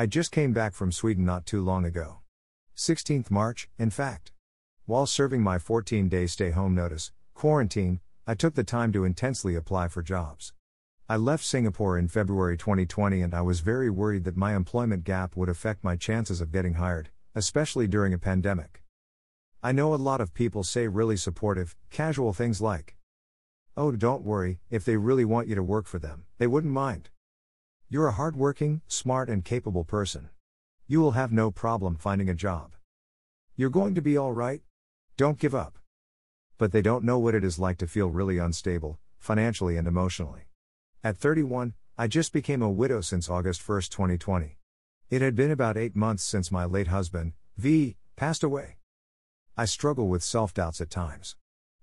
[0.00, 2.18] I just came back from Sweden not too long ago.
[2.76, 4.30] 16th March, in fact.
[4.86, 9.56] While serving my 14 day stay home notice, quarantine, I took the time to intensely
[9.56, 10.52] apply for jobs.
[11.08, 15.34] I left Singapore in February 2020 and I was very worried that my employment gap
[15.34, 18.84] would affect my chances of getting hired, especially during a pandemic.
[19.64, 22.94] I know a lot of people say really supportive, casual things like,
[23.76, 27.10] Oh, don't worry, if they really want you to work for them, they wouldn't mind.
[27.90, 30.28] You're a hardworking, smart, and capable person.
[30.86, 32.72] You will have no problem finding a job.
[33.56, 34.60] You're going to be alright.
[35.16, 35.78] Don't give up.
[36.58, 40.48] But they don't know what it is like to feel really unstable, financially and emotionally.
[41.02, 44.58] At 31, I just became a widow since August 1, 2020.
[45.08, 48.76] It had been about eight months since my late husband, V, passed away.
[49.56, 51.36] I struggle with self doubts at times.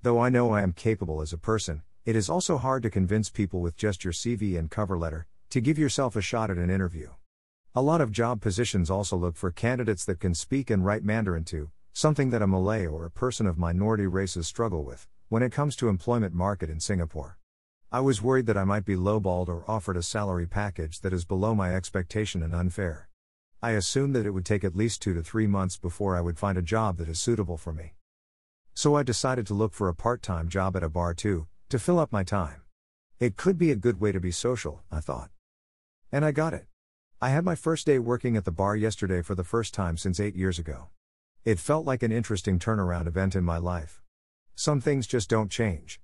[0.00, 3.28] Though I know I am capable as a person, it is also hard to convince
[3.28, 6.70] people with just your CV and cover letter to give yourself a shot at an
[6.70, 7.10] interview.
[7.74, 11.44] A lot of job positions also look for candidates that can speak and write Mandarin
[11.44, 15.50] too, something that a Malay or a person of minority races struggle with when it
[15.50, 17.36] comes to employment market in Singapore.
[17.90, 21.24] I was worried that I might be lowballed or offered a salary package that is
[21.24, 23.08] below my expectation and unfair.
[23.60, 26.38] I assumed that it would take at least two to three months before I would
[26.38, 27.94] find a job that is suitable for me.
[28.72, 31.78] So I decided to look for a part time job at a bar too, to
[31.80, 32.62] fill up my time.
[33.18, 35.30] It could be a good way to be social, I thought.
[36.12, 36.66] And I got it.
[37.20, 40.18] I had my first day working at the bar yesterday for the first time since
[40.18, 40.88] eight years ago.
[41.44, 44.02] It felt like an interesting turnaround event in my life.
[44.56, 46.00] Some things just don't change.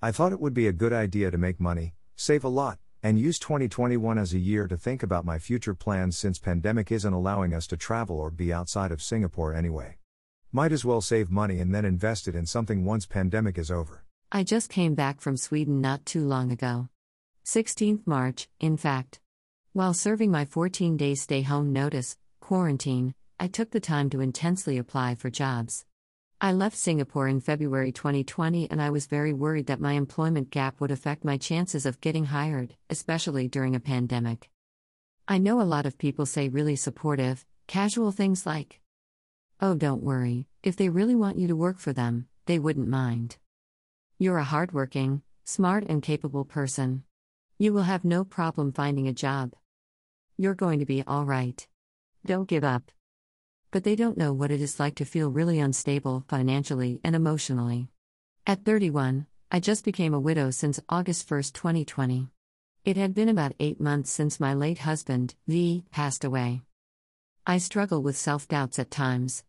[0.00, 3.18] I thought it would be a good idea to make money, save a lot, and
[3.18, 7.52] use 2021 as a year to think about my future plans since pandemic isn't allowing
[7.52, 9.98] us to travel or be outside of Singapore anyway.
[10.52, 14.04] Might as well save money and then invest it in something once pandemic is over.
[14.30, 16.88] I just came back from Sweden not too long ago.
[17.44, 19.20] 16th March, in fact.
[19.78, 24.76] While serving my 14 day stay home notice, quarantine, I took the time to intensely
[24.76, 25.84] apply for jobs.
[26.40, 30.80] I left Singapore in February 2020 and I was very worried that my employment gap
[30.80, 34.50] would affect my chances of getting hired, especially during a pandemic.
[35.28, 38.80] I know a lot of people say really supportive, casual things like,
[39.60, 43.36] Oh, don't worry, if they really want you to work for them, they wouldn't mind.
[44.18, 47.04] You're a hardworking, smart, and capable person.
[47.58, 49.54] You will have no problem finding a job.
[50.38, 51.66] You're going to be all right.
[52.24, 52.90] Don't give up
[53.70, 57.88] but they don't know what it is like to feel really unstable financially and emotionally.
[58.46, 62.28] At 31, I just became a widow since August 1, 2020.
[62.84, 66.62] It had been about eight months since my late husband, V, passed away.
[67.46, 69.44] I struggle with self doubts at times.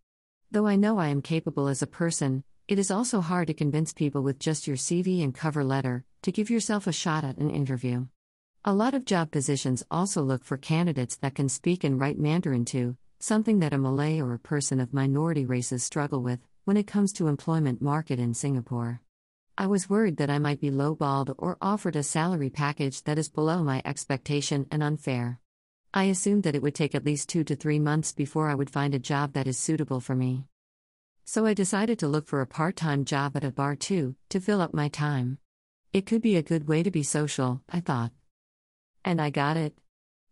[0.51, 3.93] Though I know I am capable as a person, it is also hard to convince
[3.93, 7.49] people with just your CV and cover letter to give yourself a shot at an
[7.49, 8.07] interview.
[8.65, 12.65] A lot of job positions also look for candidates that can speak and write Mandarin
[12.65, 16.85] too, something that a Malay or a person of minority races struggle with when it
[16.85, 18.99] comes to employment market in Singapore.
[19.57, 23.29] I was worried that I might be lowballed or offered a salary package that is
[23.29, 25.39] below my expectation and unfair.
[25.93, 28.69] I assumed that it would take at least 2 to 3 months before I would
[28.69, 30.43] find a job that is suitable for me.
[31.23, 34.59] So I decided to look for a part-time job at a bar too, to fill
[34.59, 35.37] up my time.
[35.93, 38.11] It could be a good way to be social, I thought.
[39.03, 39.73] And I got it.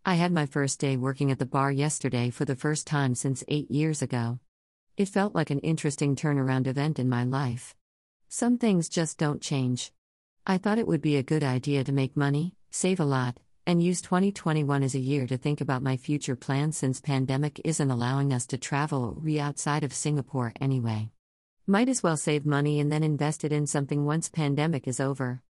[0.06, 3.44] I had my first day working at the bar yesterday for the first time since
[3.48, 4.40] eight years ago.
[4.98, 7.76] It felt like an interesting turnaround event in my life.
[8.30, 9.92] Some things just don't change.
[10.46, 13.84] I thought it would be a good idea to make money, save a lot, and
[13.84, 18.32] use 2021 as a year to think about my future plans since pandemic isn't allowing
[18.32, 21.10] us to travel or be outside of Singapore anyway.
[21.68, 25.42] Might as well save money and then invest it in something once pandemic is over.